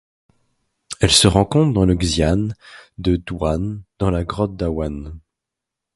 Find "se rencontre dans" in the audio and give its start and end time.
1.11-1.85